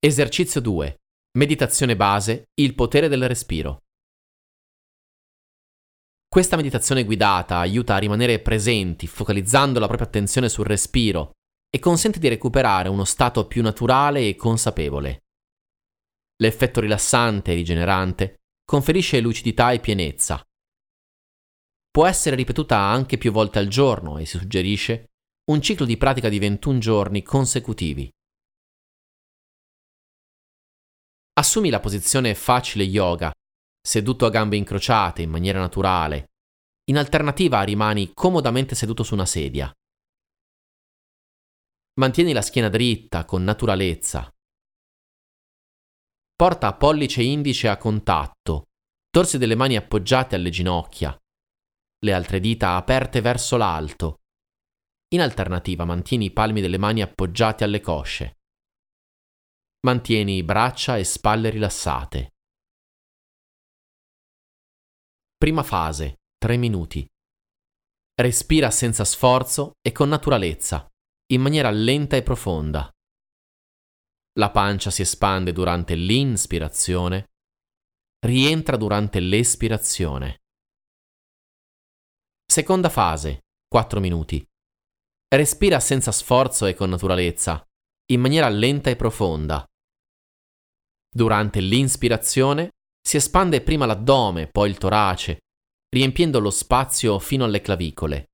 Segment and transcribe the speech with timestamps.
[0.00, 0.94] Esercizio 2.
[1.38, 3.82] Meditazione base, il potere del respiro.
[6.28, 11.32] Questa meditazione guidata aiuta a rimanere presenti, focalizzando la propria attenzione sul respiro
[11.68, 15.24] e consente di recuperare uno stato più naturale e consapevole.
[16.42, 20.40] L'effetto rilassante e rigenerante conferisce lucidità e pienezza.
[21.90, 25.06] Può essere ripetuta anche più volte al giorno e si suggerisce
[25.50, 28.08] un ciclo di pratica di 21 giorni consecutivi.
[31.48, 33.32] Assumi la posizione facile yoga,
[33.80, 36.26] seduto a gambe incrociate in maniera naturale.
[36.90, 39.72] In alternativa rimani comodamente seduto su una sedia.
[41.98, 44.30] Mantieni la schiena dritta con naturalezza.
[46.36, 48.64] Porta pollice e indice a contatto,
[49.08, 51.16] dorsi delle mani appoggiate alle ginocchia,
[52.04, 54.18] le altre dita aperte verso l'alto.
[55.14, 58.37] In alternativa mantieni i palmi delle mani appoggiati alle cosce.
[59.80, 62.32] Mantieni braccia e spalle rilassate.
[65.36, 67.06] Prima fase, 3 minuti.
[68.20, 70.88] Respira senza sforzo e con naturalezza,
[71.32, 72.90] in maniera lenta e profonda.
[74.32, 77.26] La pancia si espande durante l'inspirazione,
[78.26, 80.38] rientra durante l'espirazione.
[82.44, 84.44] Seconda fase, 4 minuti.
[85.28, 87.64] Respira senza sforzo e con naturalezza,
[88.10, 89.64] in maniera lenta e profonda.
[91.10, 95.38] Durante l'inspirazione si espande prima l'addome, poi il torace,
[95.88, 98.26] riempiendo lo spazio fino alle clavicole.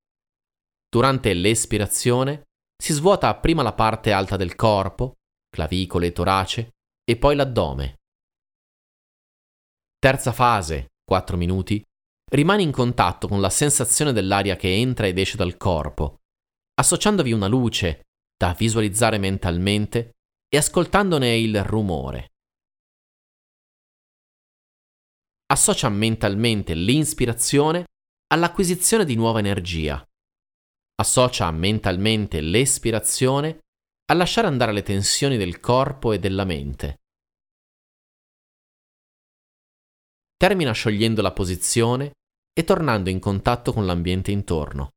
[0.89, 2.45] Durante l'espirazione
[2.77, 5.15] si svuota prima la parte alta del corpo,
[5.49, 6.71] clavicole e torace,
[7.05, 7.97] e poi l'addome.
[9.99, 11.83] Terza fase, 4 minuti,
[12.31, 16.19] rimani in contatto con la sensazione dell'aria che entra ed esce dal corpo,
[16.75, 18.03] associandovi una luce
[18.37, 20.13] da visualizzare mentalmente
[20.49, 22.29] e ascoltandone il rumore.
[25.55, 27.85] associa mentalmente l'inspirazione
[28.33, 30.05] all'acquisizione di nuova energia.
[30.97, 33.61] Associa mentalmente l'espirazione
[34.07, 36.97] a lasciare andare le tensioni del corpo e della mente.
[40.37, 42.13] Termina sciogliendo la posizione
[42.53, 44.91] e tornando in contatto con l'ambiente intorno.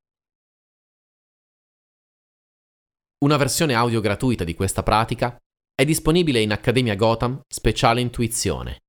[3.20, 5.36] Una versione audio gratuita di questa pratica
[5.74, 8.82] è disponibile in Accademia Gotham Speciale Intuizione.